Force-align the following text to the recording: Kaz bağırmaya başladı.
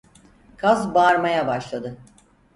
Kaz 0.57 0.93
bağırmaya 0.95 1.47
başladı. 1.47 1.97